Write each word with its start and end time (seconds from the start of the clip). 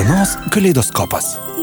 Dienos 0.00 0.38
kaleidoskopas. 0.50 1.59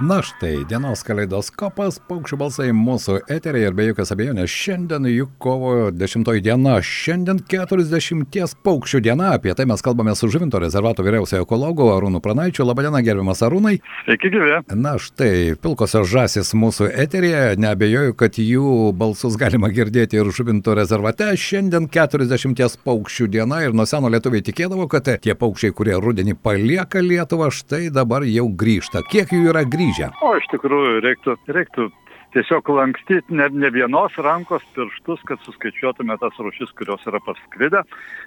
Na 0.00 0.18
štai, 0.20 0.58
dienos 0.68 1.00
kaleidoskopas, 1.08 1.96
paukščių 2.04 2.36
balsai 2.36 2.66
mūsų 2.76 3.14
eterija 3.32 3.70
ir 3.70 3.76
be 3.78 3.86
jokios 3.86 4.10
abejonės 4.12 4.52
šiandien 4.52 5.06
juk 5.08 5.30
kovo 5.40 5.70
10 5.88 6.26
diena, 6.44 6.74
šiandien 6.84 7.38
40 7.48 8.58
paukščių 8.60 9.00
diena, 9.06 9.30
apie 9.38 9.54
tai 9.56 9.64
mes 9.64 9.80
kalbame 9.80 10.12
su 10.12 10.28
Žuvinto 10.28 10.60
rezervato 10.60 11.00
vyriausiojo 11.06 11.46
ekologu 11.46 11.86
Arūnu 11.94 12.20
Pranaičiu. 12.20 12.66
Labadiena, 12.68 13.00
gerbiamas 13.06 13.40
Arūnai. 13.46 13.78
Sveiki, 14.02 14.28
gyvi. 14.34 14.58
Na 14.76 14.98
štai, 15.00 15.56
pilkosios 15.64 16.12
žasis 16.12 16.52
mūsų 16.52 16.90
eterija, 16.92 17.56
neabejoju, 17.56 18.18
kad 18.20 18.36
jų 18.36 18.92
balsus 19.00 19.40
galima 19.40 19.72
girdėti 19.72 20.20
ir 20.20 20.28
Žuvinto 20.28 20.76
rezervate. 20.76 21.30
Šiandien 21.40 21.88
40 21.88 22.76
paukščių 22.84 23.30
diena 23.32 23.62
ir 23.64 23.72
nuo 23.72 23.88
seno 23.88 24.12
lietuviai 24.12 24.44
tikėdavo, 24.44 24.90
kad 24.92 25.08
tie 25.24 25.32
paukščiai, 25.32 25.72
kurie 25.72 25.96
rudenį 25.96 26.36
palieka 26.36 27.00
Lietuvą, 27.00 27.48
štai 27.48 27.86
dabar 27.88 28.28
jau 28.28 28.50
grįžta. 28.52 29.00
Kiek 29.08 29.32
jų 29.32 29.48
yra 29.54 29.64
grįžta? 29.64 29.85
Grįžę? 29.86 30.10
O 30.26 30.34
iš 30.38 30.46
tikrųjų 30.52 31.00
reiktų, 31.04 31.36
reiktų 31.54 31.88
tiesiog 32.36 32.68
lankstyti 32.68 33.34
ne, 33.34 33.48
ne 33.52 33.70
vienos 33.72 34.16
rankos 34.18 34.64
pirštus, 34.76 35.22
kad 35.28 35.42
suskaičiuotume 35.46 36.16
tas 36.20 36.38
rušis, 36.38 36.72
kurios 36.78 37.04
yra 37.08 37.20
parskridę. 37.24 37.82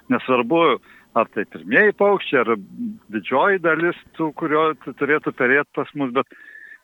Nesvarbu, 0.09 0.79
ar 1.19 1.27
tai 1.33 1.45
pirmieji 1.51 1.97
paukščiai, 1.99 2.45
ar 2.45 2.55
didžioji 3.13 3.61
dalis 3.65 3.99
tų, 4.17 4.31
kurio 4.39 4.71
turėtų 4.85 5.35
perėti 5.37 5.69
pas 5.75 5.91
mus, 5.99 6.13
bet 6.15 6.31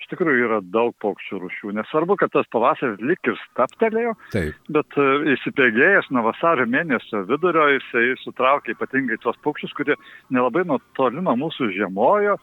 iš 0.02 0.10
tikrųjų 0.12 0.50
yra 0.50 0.60
daug 0.74 0.94
paukščių 1.02 1.40
rušių. 1.42 1.72
Nesvarbu, 1.80 2.18
kad 2.20 2.34
tas 2.36 2.50
pavasaris 2.54 3.02
lik 3.02 3.26
ir 3.26 3.40
staptelėjo, 3.46 4.14
Taip. 4.36 4.60
bet 4.76 5.00
uh, 5.00 5.24
įsibėgėjęs 5.34 6.12
nuo 6.14 6.28
vasario 6.28 6.68
mėnesio 6.70 7.24
vidurio 7.30 7.72
jisai 7.78 8.12
sutraukė 8.22 8.76
ypatingai 8.76 9.18
tuos 9.24 9.40
paukščius, 9.46 9.74
kurie 9.78 9.98
nelabai 10.30 10.66
nuo 10.68 10.82
toli 11.00 11.24
nuo 11.24 11.38
mūsų 11.46 11.72
žiemojo. 11.78 12.38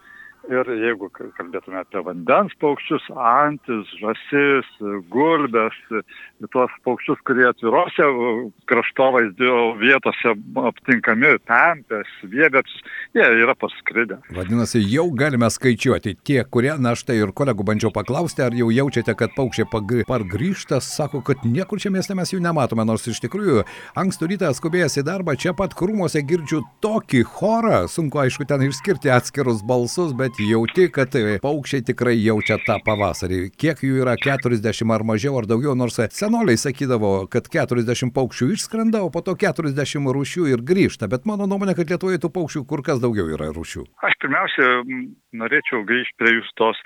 Ir 0.51 0.67
jeigu 0.75 1.07
kalbėtume 1.15 1.79
apie 1.79 2.01
vandens 2.03 2.55
paukščius, 2.59 3.05
antis, 3.15 3.87
žasis, 4.01 4.67
gulbės, 5.13 5.77
tuos 6.51 6.73
paukščius, 6.83 7.21
kurie 7.29 7.45
atvirose 7.47 8.09
kraštovaizdžio 8.71 9.59
vietose 9.79 10.35
aptinkami, 10.67 11.37
pempės, 11.47 12.11
viebėps, 12.27 12.75
jie 13.15 13.29
yra 13.45 13.55
paskridę. 13.59 14.19
Vadinasi, 14.35 14.83
jau 14.91 15.07
galime 15.15 15.47
skaičiuoti 15.53 16.17
tie, 16.27 16.41
kurie, 16.43 16.73
na 16.83 16.97
štai 16.99 17.21
ir 17.21 17.35
kolegų 17.39 17.69
bandžiau 17.69 17.93
paklausti, 17.95 18.43
ar 18.43 18.57
jau 18.59 18.73
jaučiate, 18.75 19.15
kad 19.19 19.37
paukščiai 19.39 19.71
pargrįžta, 20.09 20.83
sako, 20.83 21.23
kad 21.27 21.47
niekur 21.47 21.79
čia 21.83 21.95
mieste 21.95 22.19
mes 22.19 22.35
jų 22.35 22.43
nematome, 22.43 22.87
nors 22.89 23.07
iš 23.07 23.23
tikrųjų 23.23 23.63
ankstų 24.03 24.33
rytą 24.35 24.51
skubėjęs 24.59 24.99
į 24.99 25.07
darbą, 25.07 25.39
čia 25.39 25.55
pat 25.55 25.79
krūmose 25.79 26.25
girdžiu 26.27 26.65
tokį 26.83 27.23
chorą, 27.31 27.85
sunku 27.87 28.25
aišku 28.25 28.49
ten 28.51 28.67
išskirti 28.67 29.15
atskirus 29.15 29.63
balsus, 29.67 30.11
bet 30.19 30.32
bet 30.33 30.49
jauti, 30.49 30.89
kad 30.93 31.13
paukščiai 31.43 31.85
tikrai 31.85 32.17
jaučia 32.17 32.59
tą 32.67 32.79
pavasarį. 32.85 33.51
Kiek 33.57 33.83
jų 33.83 34.03
yra 34.03 34.17
40 34.17 34.93
ar 34.93 35.05
mažiau 35.05 35.39
ar 35.39 35.47
daugiau, 35.47 35.75
nors 35.75 35.99
senoliai 36.11 36.57
sakydavo, 36.57 37.27
kad 37.29 37.49
40 37.49 38.13
paukščių 38.15 38.53
išskrenda, 38.57 39.03
o 39.03 39.11
po 39.11 39.21
to 39.23 39.35
40 39.37 40.13
rūšių 40.17 40.49
ir 40.53 40.63
grįžta. 40.63 41.09
Bet 41.09 41.27
mano 41.27 41.47
nuomonė, 41.47 41.75
kad 41.77 41.91
Lietuvoje 41.91 42.19
tų 42.23 42.33
paukščių 42.33 42.65
kur 42.67 42.83
kas 42.83 43.01
daugiau 43.03 43.29
yra 43.33 43.53
rūšių. 43.53 43.85
Aš 44.03 44.17
pirmiausia 44.23 44.71
norėčiau 45.37 45.85
grįžti 45.89 46.19
prie 46.19 46.37
jūsų 46.39 46.57
tos 46.61 46.81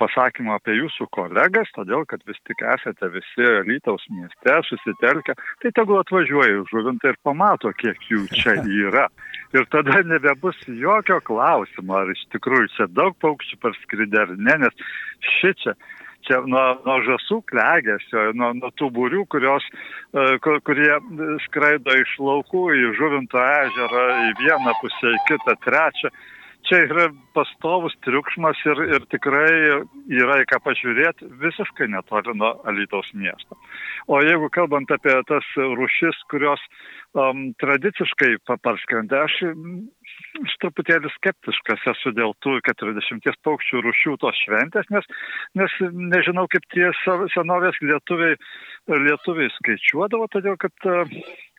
pasakymą 0.00 0.58
apie 0.58 0.74
jūsų 0.76 1.06
kolegas, 1.16 1.70
todėl 1.76 2.04
kad 2.08 2.20
vis 2.28 2.36
tik 2.44 2.60
esate 2.60 3.08
visi 3.14 3.46
Lytaus 3.64 4.04
mieste 4.12 4.56
susitelkę, 4.68 5.34
tai 5.62 5.72
tegul 5.72 6.00
atvažiuoja 6.02 6.64
žuvintą 6.68 7.14
ir 7.14 7.16
pamato, 7.24 7.72
kiek 7.80 7.96
jų 8.10 8.26
čia 8.36 8.58
yra. 8.86 9.08
Ir 9.56 9.64
tada 9.72 10.02
nebebus 10.04 10.58
jokio 10.68 11.20
klausimo, 11.24 11.96
ar 12.02 12.12
iš 12.12 12.26
tikrųjų 12.34 12.68
čia 12.76 12.90
daug 12.92 13.16
paukščių 13.24 13.58
parskridė 13.64 14.26
ar 14.26 14.36
ne, 14.36 14.60
nes 14.66 14.84
ši 15.38 15.56
čia 15.62 15.74
čia 16.28 16.36
nuo, 16.44 16.64
nuo 16.84 16.98
žasų 17.06 17.38
klegesio, 17.48 18.26
nuo, 18.36 18.50
nuo 18.58 18.68
tų 18.76 18.90
būrių, 18.92 19.22
kurios, 19.32 19.64
kur, 20.44 20.58
kurie 20.68 20.92
skraido 21.46 21.94
iš 21.96 22.12
laukų 22.20 22.66
į 22.76 22.90
žuvinto 22.98 23.40
ežerą, 23.40 24.04
į 24.28 24.34
vieną 24.42 24.74
pusę, 24.82 25.14
į 25.16 25.22
kitą, 25.30 25.56
trečią 25.64 26.12
čia 26.70 26.84
yra 26.86 27.08
pastovus 27.34 27.94
triukšmas 28.06 28.60
ir, 28.70 28.82
ir 28.96 29.06
tikrai 29.12 29.50
yra 30.14 30.40
į 30.42 30.48
ką 30.50 30.60
pažiūrėti 30.68 31.28
visiškai 31.42 31.90
netoli 31.90 32.36
nuo 32.38 32.52
Alytaus 32.70 33.10
miesto. 33.18 33.58
O 34.06 34.20
jeigu 34.22 34.50
kalbant 34.54 34.90
apie 34.94 35.16
tas 35.28 35.46
rušis, 35.58 36.18
kurios 36.30 36.62
um, 37.18 37.50
tradiciškai 37.62 38.36
parskrenda, 38.62 39.26
aš 39.26 39.40
aš 40.44 40.54
truputėlį 40.62 41.10
skeptiškas 41.16 41.84
esu 41.92 42.12
dėl 42.16 42.34
tų 42.44 42.58
40 42.66 43.38
paukščių 43.46 43.82
rušių 43.86 44.16
tos 44.22 44.38
šventės, 44.44 44.88
nes, 44.94 45.06
nes 45.58 45.76
nežinau, 46.14 46.46
kaip 46.52 46.66
tie 46.74 46.90
senovės 47.34 47.78
lietuviai, 47.82 48.38
lietuviai 48.88 49.50
skaičiuodavo, 49.58 50.28
todėl 50.32 50.58
kad 50.60 50.90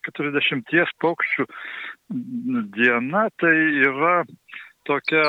40 0.07 0.95
paukščių 1.03 1.47
diena 2.77 3.27
tai 3.41 3.55
yra 3.85 4.21
tokia 4.87 5.25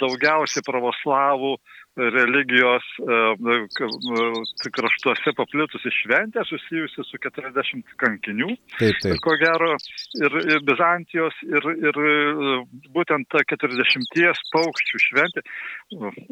daugiausiai 0.00 0.64
pravoslavų 0.66 1.54
religijos 1.98 2.86
kraštuose 4.74 5.32
paplitusi 5.36 5.90
šventė 6.02 6.44
susijusi 6.46 7.04
su 7.06 7.20
40 7.24 7.96
kankinių. 8.00 8.50
Taip, 8.78 9.00
taip. 9.02 9.14
Ir 9.14 9.20
ko 9.24 9.34
gero, 9.40 9.72
ir, 10.22 10.38
ir 10.54 10.64
Bizantijos, 10.68 11.36
ir, 11.48 11.68
ir 11.88 12.00
būtent 12.94 13.28
ta 13.32 13.42
40 13.42 14.42
paukščių 14.54 15.02
šventė 15.08 15.44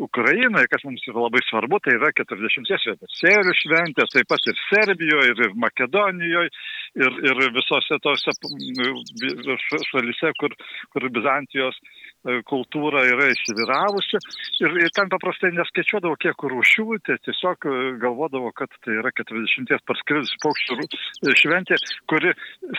Ukrainoje, 0.06 0.70
kas 0.72 0.86
mums 0.86 1.04
yra 1.10 1.26
labai 1.26 1.42
svarbu, 1.48 1.80
tai 1.84 1.96
yra 1.98 2.12
40 2.14 2.72
šventė. 2.84 3.10
Sėrių 3.18 3.54
šventė, 3.62 4.08
taip 4.14 4.30
pat 4.30 4.50
ir 4.50 4.58
Serbijoje, 4.68 5.32
ir, 5.34 5.44
ir 5.48 5.56
Makedonijoje, 5.66 6.52
ir, 7.02 7.22
ir 7.30 7.44
visose 7.56 8.00
tose 8.04 8.34
šalise, 9.90 10.34
kur, 10.40 10.54
kur 10.92 11.08
Bizantijos 11.14 11.78
kultūra 12.46 13.04
yra 13.06 13.28
įsiviravusi. 13.30 14.20
Ir, 14.64 14.76
ir 14.84 14.92
ten 14.96 15.10
paprastai 15.12 15.52
neskaičiuodavo, 15.58 16.16
kiek 16.22 16.44
rūšių, 16.52 16.84
tai 17.06 17.16
tiesiog 17.26 17.66
galvodavo, 18.02 18.52
kad 18.56 18.72
tai 18.84 18.96
yra 19.00 19.12
40 19.16 19.82
parskridusių 19.88 20.40
paukščių 20.44 21.34
šventė, 21.40 21.78
kuri 22.10 22.32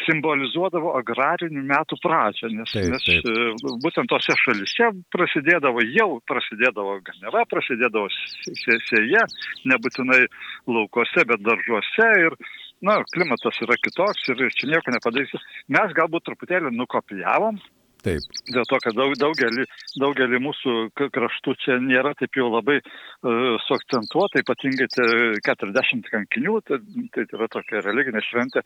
simbolizuodavo 0.06 0.94
agrarinių 1.00 1.64
metų 1.72 2.00
pradžią. 2.04 2.52
Nes, 2.58 2.74
Taip, 2.74 2.90
nes 2.94 3.08
taip. 3.08 3.28
e, 3.28 3.76
būtent 3.86 4.10
tose 4.12 4.36
šalise 4.44 4.92
prasidėdavo, 5.14 5.84
jau 5.96 6.10
prasidėdavo 6.30 7.00
ganeva, 7.08 7.46
prasidėdavo 7.52 8.08
sė- 8.14 8.80
sėja, 8.90 9.26
nebūtinai 9.70 10.24
laukose, 10.68 11.26
bet 11.28 11.44
daržuose. 11.46 12.09
Ir, 12.28 12.38
na, 12.86 13.00
klimatas 13.14 13.58
yra 13.66 13.78
kitoks 13.82 14.30
ir 14.34 14.48
čia 14.58 14.70
nieko 14.74 14.94
nepadarysi. 14.94 15.40
Mes 15.74 15.96
galbūt 15.98 16.28
truputėlį 16.30 16.76
nukopijavom 16.78 17.58
Taip. 18.06 18.25
dėl 18.53 18.66
to, 18.69 18.78
kad 18.84 18.96
daug, 18.96 19.13
daugelį, 19.19 19.66
daugelį 20.00 20.40
mūsų 20.44 20.74
kraštų 21.16 21.53
čia 21.63 21.78
nėra 21.81 22.13
taip 22.19 22.38
jau 22.38 22.47
labai 22.52 22.78
uh, 22.80 23.56
suakcentuota, 23.66 24.41
ypatingai 24.44 24.88
tie 24.94 25.08
40 25.47 26.12
kankinių, 26.13 26.59
tai, 26.68 26.80
tai 27.16 27.25
yra 27.25 27.47
tokia 27.52 27.81
religinė 27.85 28.22
šventė, 28.28 28.63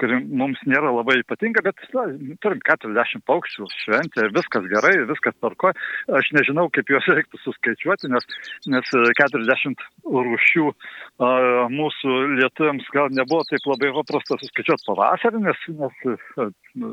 kuri 0.00 0.18
mums 0.26 0.60
nėra 0.66 0.90
labai 0.94 1.20
ypatinga, 1.22 1.62
bet 1.66 1.84
na, 1.94 2.08
turim 2.42 2.62
40 2.66 3.24
paukščių 3.30 3.68
šventę, 3.84 4.26
viskas 4.34 4.66
gerai, 4.72 4.94
viskas 5.10 5.38
tvarko. 5.38 5.72
Aš 6.18 6.32
nežinau, 6.36 6.68
kaip 6.74 6.90
juos 6.92 7.06
reiktų 7.16 7.40
suskaičiuoti, 7.44 8.10
nes, 8.12 8.28
nes 8.72 8.92
e, 8.98 9.04
40 9.22 9.86
rūšių 10.10 10.66
uh, 10.72 11.70
mūsų 11.72 12.18
lietuviams 12.42 12.90
gal 12.94 13.14
nebuvo 13.14 13.46
taip 13.48 13.70
labai 13.70 13.94
paprasta 14.02 14.40
suskaičiuoti 14.42 14.90
pavasarį, 14.90 15.46
nes, 15.46 15.66
nes 15.78 16.04
uh, 16.10 16.92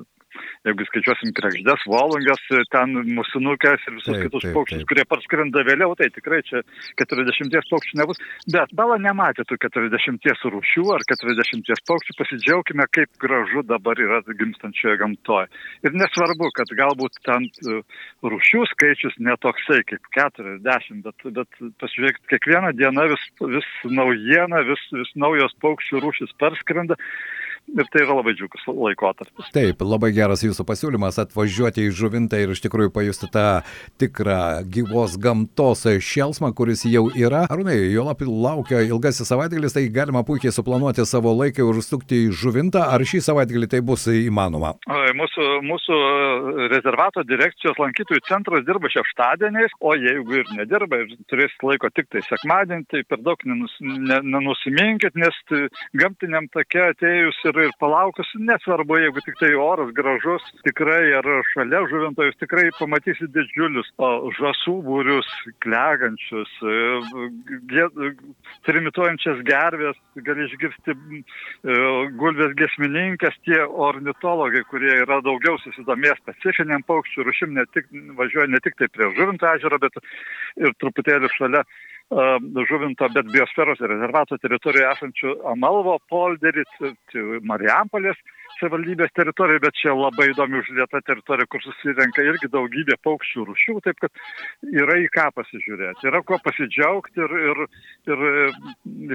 jeigu 0.67 0.85
skaičiuosim 0.89 1.33
krekždės, 1.37 1.85
volungas, 1.89 2.41
ten 2.73 2.95
musinukės 3.15 3.85
ir 3.87 3.97
visus 3.97 4.13
Taip, 4.13 4.25
kitus 4.27 4.45
taip, 4.45 4.55
paukščius, 4.57 4.81
taip. 4.83 4.89
kurie 4.91 5.05
parskrenda 5.09 5.63
vėliau, 5.67 5.95
tai 5.99 6.09
tikrai 6.13 6.41
čia 6.47 6.61
40 7.01 7.69
paukščių 7.71 7.99
nebus. 8.01 8.21
Bet 8.53 8.73
bala 8.77 8.99
nematė 9.01 9.45
tų 9.49 9.59
40 9.65 10.45
rūšių 10.55 10.85
ar 10.95 11.05
40 11.11 11.83
paukščių, 11.89 12.17
pasidžiaugime, 12.19 12.87
kaip 12.95 13.11
gražu 13.21 13.63
dabar 13.67 13.99
yra 13.99 14.21
gimstančioje 14.29 14.99
gamtoje. 15.01 15.49
Ir 15.87 15.97
nesvarbu, 15.97 16.51
kad 16.57 16.71
galbūt 16.77 17.19
ten 17.27 17.47
e, 17.49 17.81
rūšių 18.23 18.65
skaičius 18.73 19.17
netoksai 19.23 19.81
kaip 19.89 20.11
40, 20.15 21.03
bet, 21.05 21.27
bet 21.39 21.61
pasižiūrėkit, 21.81 22.25
kiekvieną 22.33 22.73
dieną 22.77 23.09
vis, 23.13 23.27
vis 23.57 23.69
naujiena, 23.89 24.63
vis, 24.67 24.85
vis 24.95 25.13
naujos 25.19 25.55
paukščių 25.63 26.03
rūšis 26.05 26.35
parskrenda. 26.41 26.99
Ir 27.77 27.89
tai 27.93 28.03
yra 28.05 28.17
labai 28.17 28.33
džiugus 28.37 28.65
laikotarpis. 28.67 29.51
Taip, 29.55 29.83
labai 29.85 30.11
geras 30.15 30.43
jūsų 30.45 30.65
pasiūlymas 30.67 31.19
atvažiuoti 31.23 31.87
į 31.87 31.93
žuvintą 31.99 32.39
ir 32.41 32.53
iš 32.55 32.63
tikrųjų 32.65 32.93
pajusti 32.95 33.29
tą 33.33 33.47
tikrą 34.01 34.39
gyvos 34.71 35.17
gamtos 35.21 35.85
šelsmą, 35.85 36.51
kuris 36.57 36.85
jau 36.89 37.07
yra. 37.13 37.45
Arūnai, 37.51 37.77
jo 37.93 38.05
lap 38.07 38.23
laukia 38.25 38.81
ilgasis 38.87 39.29
savaitgalis, 39.29 39.75
tai 39.75 39.87
galima 39.93 40.23
puikiai 40.27 40.53
suplanuoti 40.55 41.05
savo 41.07 41.33
laiką 41.37 41.65
ir 41.65 41.81
užsukti 41.81 42.25
į 42.25 42.33
žuvintą, 42.41 42.85
ar 42.93 43.03
šį 43.05 43.21
savaitgalį 43.29 43.69
tai 43.71 43.81
bus 43.85 44.07
įmanoma? 44.11 44.75
Mūsų, 45.19 45.47
mūsų 45.65 45.99
rezervato 46.71 47.23
direkcijos 47.27 47.79
lankytojų 47.81 48.23
centras 48.27 48.65
dirba 48.67 48.91
šeštadieniais, 48.93 49.73
o 49.79 49.95
jeigu 49.97 50.41
ir 50.41 50.51
nedirba 50.57 51.01
ir 51.03 51.15
turės 51.31 51.55
laiko 51.65 51.91
tik 51.93 52.09
tai 52.13 52.23
sekmadienį, 52.27 52.87
tai 52.91 53.03
per 53.09 53.21
daug 53.25 53.41
nenus, 53.47 53.73
ne, 53.81 54.19
nenusiminkit, 54.35 55.17
nes 55.19 55.39
gamtiniam 55.97 56.47
take 56.53 56.83
atėjus 56.93 57.39
ir, 57.49 57.58
ir 57.65 57.73
palaukus, 57.81 58.29
nesvarbu, 58.49 58.97
jeigu 59.03 59.21
tik 59.25 59.37
tai 59.39 59.49
oras 59.59 59.91
gražus, 59.95 60.45
tikrai 60.65 61.11
ar 61.19 61.27
šalia 61.51 61.81
žuvinto 61.91 62.25
jūs 62.27 62.37
tikrai 62.41 62.65
pamatysite 62.77 63.29
didžiulius 63.35 63.89
žasų 64.37 64.75
būrius, 64.85 65.29
klegančius, 65.65 66.51
e, 66.63 68.13
trimituojančias 68.67 69.43
gervės, 69.47 69.99
gali 70.27 70.47
išgirsti 70.47 70.95
e, 70.95 70.97
gulvės 72.21 72.55
gesmininkas, 72.59 73.37
tie 73.47 73.61
ornitologai, 73.89 74.63
kurie 74.71 74.95
yra 75.03 75.19
daugiau 75.25 75.59
susidomėję 75.63 76.17
specifiniam 76.21 76.85
paukščių 76.89 77.27
rušim, 77.29 77.55
ne 77.57 77.67
tik, 77.75 77.91
važiuoja 78.19 78.49
ne 78.51 78.63
tik 78.65 78.79
tai 78.79 78.89
prie 78.93 79.11
žuvinto 79.19 79.49
ežero, 79.55 79.81
bet 79.81 80.01
ir 80.59 80.75
truputėlį 80.81 81.31
šalia 81.37 81.63
žuvinto, 82.09 83.09
bet 83.13 83.29
biosferos 83.29 83.81
rezervato 83.85 84.37
teritorijoje 84.41 84.89
esančių 84.95 85.33
Amalvo 85.51 85.99
polderis, 86.09 86.71
Marijampolės 87.45 88.17
savivaldybės 88.59 89.11
teritorijoje, 89.15 89.61
bet 89.63 89.77
čia 89.77 89.93
labai 89.95 90.29
įdomi 90.31 90.59
užlieta 90.59 91.01
teritorija, 91.05 91.47
kur 91.51 91.61
susirenka 91.63 92.23
irgi 92.25 92.49
daugybė 92.51 92.97
paukščių 93.05 93.45
rušių, 93.49 93.75
taip 93.85 93.99
kad 94.03 94.23
yra 94.73 94.97
į 95.03 95.07
ką 95.15 95.27
pasižiūrėti, 95.37 96.07
yra 96.09 96.21
kuo 96.25 96.39
pasidžiaugti 96.43 97.23
ir, 97.23 97.35
ir, 97.51 97.61
ir 98.09 98.25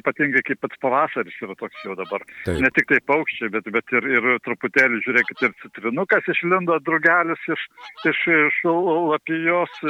ypatingai 0.01 0.45
kaip 0.47 0.63
pats 0.65 0.81
pavasaris 0.85 1.41
yra 1.45 1.57
toks 1.61 1.83
jau 1.85 1.97
dabar. 1.99 2.25
Taip. 2.47 2.63
Ne 2.63 2.71
tik 2.77 2.89
tai 2.93 3.01
paukščiai, 3.11 3.53
bet, 3.57 3.69
bet 3.75 3.97
ir, 3.99 4.09
ir 4.17 4.31
truputėlį, 4.47 5.03
žiūrėkit, 5.09 5.45
ir 5.49 5.57
citrinukas 5.65 6.31
išlindo, 6.31 6.79
drugelis 6.87 7.51
iš, 7.57 7.67
iš, 8.13 8.23
iš 8.39 8.63
lapijos 8.71 9.83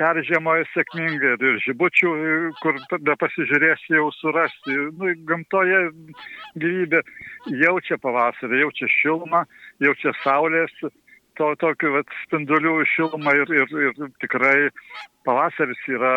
peržiemoja 0.00 0.66
sėkmingai 0.72 1.34
ir 1.38 1.60
žibučių, 1.64 2.12
kur 2.60 2.78
be 3.06 3.16
pasižiūrėsi 3.20 3.96
jau 3.96 4.10
surasti. 4.18 4.76
Nu, 4.98 5.12
gamtoje 5.28 5.80
gyvybė 6.60 7.02
jaučia 7.62 7.98
pavasarį, 8.02 8.64
jaučia 8.64 8.90
šilumą, 8.98 9.44
jaučia 9.84 10.14
saulės, 10.22 10.74
to 11.38 11.50
tokių 11.62 11.96
vat, 11.98 12.16
spindulių 12.24 12.76
šilumą 12.94 13.34
ir, 13.42 13.54
ir, 13.62 13.76
ir 13.88 14.10
tikrai 14.22 14.56
pavasaris 15.24 15.80
yra 15.90 16.12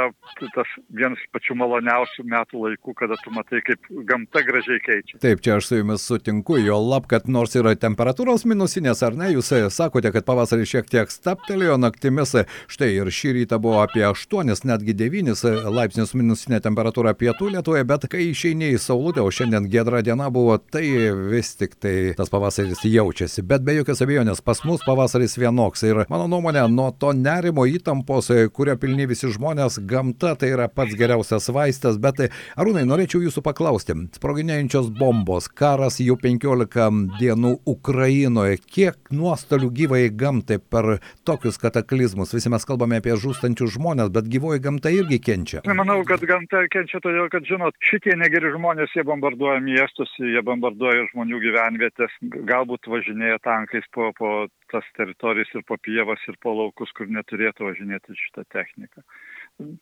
tas 0.56 0.70
vienas 0.94 1.22
pačių 1.34 1.56
maloniausių 1.62 2.26
metų 2.28 2.64
laikų, 2.66 2.94
kada 3.00 3.18
tu 3.24 3.32
matai, 3.36 3.62
kaip 3.66 3.88
gamta 4.10 4.44
gražiai 4.46 4.80
keičia. 4.84 5.20
Taip, 5.24 5.42
čia 5.46 5.58
aš 5.58 5.70
su 5.70 5.80
jumis 5.80 6.06
sutinku, 6.08 6.58
jo 6.62 6.78
lab, 6.84 7.08
kad 7.10 7.28
nors 7.32 7.56
yra 7.58 7.74
temperatūros 7.80 8.46
minusinės 8.50 9.04
ar 9.08 9.18
ne, 9.18 9.32
jūs 9.36 9.52
sakote, 9.74 10.12
kad 10.14 10.28
pavasarį 10.28 10.68
šiek 10.68 10.92
tiek 10.92 11.12
staptelėjo 11.12 11.78
naktimis, 11.82 12.36
štai 12.72 12.92
ir 12.98 13.12
šį 13.14 13.34
rytą 13.40 13.62
buvo 13.64 13.82
apie 13.84 14.06
8, 14.08 14.54
netgi 14.68 14.96
9 14.98 15.46
laipsnius 15.74 16.14
minusinė 16.18 16.62
temperatūra 16.64 17.16
pietų 17.18 17.52
Lietuvoje, 17.56 17.86
bet 17.88 18.08
kai 18.12 18.28
išeini 18.32 18.74
į 18.76 18.82
saulutę, 18.82 19.24
o 19.24 19.32
šiandien 19.34 19.70
gedra 19.72 20.04
diena 20.06 20.30
buvo, 20.34 20.58
tai 20.60 20.86
vis 21.32 21.54
tik 21.60 21.78
tai 21.82 21.96
tas 22.18 22.32
pavasaris 22.34 22.84
jaučiasi. 22.88 23.46
Bet 23.48 23.64
be 23.68 23.78
jokios 23.78 24.02
abejonės, 24.04 24.44
pas 24.46 24.64
mus 24.68 24.84
pavasaris 24.88 25.38
vienoks 25.40 25.86
ir 25.88 26.04
mano 26.12 26.28
nuomonė, 26.32 26.66
nuo 26.72 26.90
to 26.92 27.14
nerimo 27.16 27.68
įtampos, 27.70 28.32
kurio 28.56 28.78
pilni 28.80 28.97
pilni 28.98 29.12
visi 29.12 29.30
žmonės, 29.30 29.78
gamta 29.86 30.34
tai 30.40 30.50
yra 30.56 30.66
pats 30.74 30.96
geriausias 30.98 31.52
vaistas, 31.54 32.00
bet 32.02 32.18
Arūnai, 32.58 32.82
norėčiau 32.90 33.22
jūsų 33.22 33.44
paklausti, 33.46 33.94
sproginėjančios 34.18 34.90
bombos, 34.98 35.46
karas 35.48 36.00
jau 36.02 36.16
15 36.18 37.20
dienų 37.20 37.52
Ukrainoje, 37.70 38.58
kiek 38.58 38.98
nuostolių 39.14 39.70
gyvai 39.70 40.02
gamtai 40.10 40.58
per 40.58 40.98
tokius 41.28 41.62
kataklizmus, 41.62 42.34
visi 42.34 42.50
mes 42.50 42.66
kalbame 42.66 42.98
apie 42.98 43.14
žūstančius 43.14 43.76
žmonės, 43.78 44.10
bet 44.16 44.32
gyvoji 44.34 44.64
gamta 44.66 44.90
irgi 44.90 45.22
kenčia. 45.22 45.62
Manau, 45.78 46.00
kad 46.08 46.26
gamta 46.26 46.64
kenčia 46.74 46.98
todėl, 47.04 47.30
kad, 47.30 47.46
žinot, 47.46 47.78
šitie 47.86 48.18
negeri 48.18 48.50
žmonės, 48.56 48.98
jie 48.98 49.06
bombarduoja 49.06 49.62
miestus, 49.62 50.10
jie 50.18 50.42
bombarduoja 50.42 51.06
žmonių 51.12 51.44
gyvenvietės, 51.46 52.18
galbūt 52.50 52.90
važinėja 52.90 53.38
tankais 53.46 53.86
po, 53.94 54.10
po 54.18 54.48
tas 54.72 54.90
teritorijas 54.98 55.54
ir 55.54 55.64
po 55.68 55.78
pievas 55.78 56.24
ir 56.28 56.40
po 56.42 56.56
laukus, 56.58 56.92
kur 56.98 57.12
neturėtų 57.12 57.70
važinėti 57.70 58.18
šitą 58.18 58.48
techniką. 58.52 58.87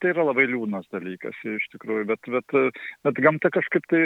Tai 0.01 0.11
yra 0.13 0.23
labai 0.23 0.45
liūdnas 0.47 0.87
dalykas 0.93 1.35
iš 1.51 1.67
tikrųjų, 1.73 2.07
bet, 2.13 2.29
bet, 2.31 2.55
bet 3.03 3.19
gamta 3.25 3.51
kažkaip 3.51 3.87
tai, 3.91 4.05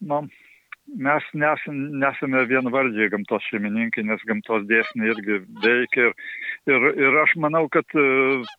na, 0.00 0.22
nu, 0.22 0.42
mes 0.86 1.24
nesam, 1.38 1.76
nesame 2.02 2.42
vienvaldžiai 2.50 3.10
gamtos 3.12 3.44
šeimininkai, 3.50 4.04
nes 4.06 4.22
gamtos 4.28 4.64
dėsniai 4.68 5.12
irgi 5.12 5.38
veikia. 5.62 6.08
Ir, 6.10 6.74
ir, 6.74 6.86
ir 7.06 7.18
aš 7.22 7.34
manau, 7.42 7.64
kad 7.72 7.86
e, 7.98 8.04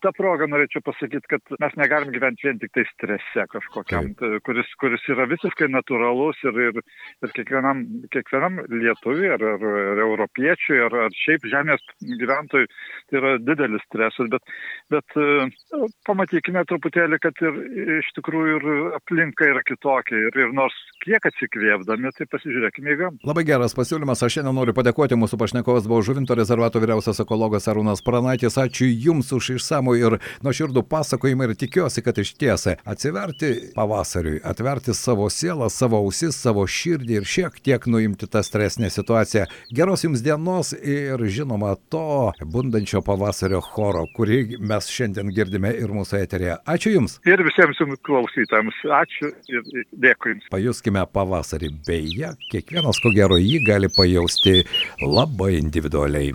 tą 0.04 0.14
progą 0.18 0.48
norėčiau 0.52 0.84
pasakyti, 0.86 1.30
kad 1.36 1.56
mes 1.62 1.76
negalim 1.80 2.14
gyventi 2.16 2.48
vien 2.48 2.62
tik 2.62 2.74
tai 2.76 2.86
strese 2.90 3.46
kažkokiam, 3.52 4.14
Taip. 4.20 4.40
kuris, 4.48 4.72
kuris 4.82 5.04
yra 5.14 5.28
visiškai 5.32 5.70
natūralus 5.72 6.40
ir, 6.48 6.60
ir, 6.70 6.82
ir 7.24 7.36
kiekvienam, 7.36 7.84
kiekvienam 8.14 8.64
lietuviui 8.72 9.30
ar, 9.36 9.46
ar, 9.54 9.68
ar 9.94 10.04
europiečiui 10.08 10.82
ar, 10.88 10.98
ar 11.08 11.18
šiaip 11.24 11.48
žemės 11.52 11.84
gyventojui 12.24 12.70
tai 13.12 13.20
yra 13.22 13.36
didelis 13.44 13.86
stresas. 13.90 14.32
Bet, 14.34 14.56
bet 14.94 15.20
e, 15.20 15.88
pamatykime 16.08 16.66
truputėlį, 16.72 17.22
kad 17.24 17.46
ir 17.46 17.62
iš 18.00 18.12
tikrųjų 18.18 18.58
ir 18.60 18.98
aplinka 19.00 19.48
yra 19.52 19.64
kitokia. 19.68 20.24
Ir, 20.30 20.42
ir 20.48 20.56
nors 20.56 20.76
kiek 21.04 21.24
atsikvėpdami, 21.28 22.13
tai 22.18 22.28
pasižiūrėkime 22.32 22.94
į 22.94 22.98
gamtą. 23.00 23.28
Labai 23.28 23.44
geras 23.48 23.76
pasiūlymas. 23.78 24.22
Aš 24.26 24.38
šiandien 24.38 24.56
noriu 24.58 24.76
padėkoti 24.76 25.18
mūsų 25.20 25.40
pašnekovas 25.42 25.88
buvo 25.90 26.02
Žuvinto 26.06 26.36
rezervato 26.38 26.82
vyriausias 26.84 27.22
ekologas 27.24 27.68
Arūnas 27.72 28.04
Pranaitis. 28.06 28.58
Ačiū 28.62 28.88
Jums 28.88 29.32
už 29.36 29.54
išsamų 29.58 29.96
ir 30.00 30.18
nuoširdų 30.46 30.86
pasakojimą 30.92 31.50
ir 31.50 31.56
tikiuosi, 31.60 32.04
kad 32.06 32.20
iš 32.22 32.34
tiesą 32.40 32.76
atsiverti 32.86 33.52
pavasariui, 33.78 34.42
atverti 34.46 34.96
savo 34.98 35.30
sielą, 35.34 35.70
savo 35.74 36.02
ausis, 36.04 36.38
savo 36.38 36.66
širdį 36.68 37.20
ir 37.20 37.28
šiek 37.30 37.58
tiek 37.64 37.88
nuimti 37.90 38.30
tą 38.30 38.44
stresinę 38.46 38.92
situaciją. 38.94 39.48
Geros 39.74 40.06
Jums 40.06 40.24
dienos 40.26 40.74
ir 40.78 41.24
žinoma 41.26 41.76
to 41.94 42.32
bundančio 42.46 43.04
pavasario 43.06 43.62
choro, 43.64 44.06
kurį 44.18 44.60
mes 44.62 44.90
šiandien 44.92 45.32
girdime 45.34 45.74
ir 45.74 45.94
mūsų 45.96 46.22
eterėje. 46.22 46.60
Ačiū 46.70 46.96
Jums. 46.98 47.18
Ir 47.28 47.42
visiems 47.48 47.82
Jums 47.82 48.02
klausytājams. 48.06 48.82
Ačiū 49.02 49.34
ir 49.50 49.86
dėkui 50.06 50.36
Jums. 50.36 50.50
Pajuskime 50.54 51.06
pavasarį 51.14 51.72
bei 51.88 52.03
beje, 52.04 52.34
kiekvienas 52.52 53.00
ko 53.04 53.12
gero 53.16 53.38
jį 53.40 53.64
gali 53.68 53.90
pajausti 53.98 54.64
labai 55.02 55.56
individualiai. 55.62 56.34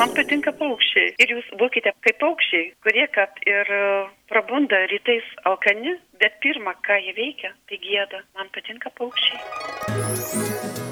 Man 0.00 0.12
patinka 0.16 0.52
paukščiai 0.56 1.08
ir 1.20 1.34
jūs 1.34 1.48
būkite 1.60 1.92
kaip 2.06 2.18
paukščiai, 2.22 2.70
kurie 2.84 3.06
kad 3.16 3.42
ir 3.44 3.66
e, 3.68 3.80
prabunda 4.32 4.78
rytais 4.92 5.26
alkani, 5.50 5.92
bet 6.22 6.32
pirmą, 6.44 6.72
ką 6.86 6.96
jie 7.04 7.12
veikia, 7.18 7.50
tai 7.68 7.76
gėda. 7.84 8.18
Man 8.38 8.48
patinka 8.54 8.88
paukščiai. 8.96 10.89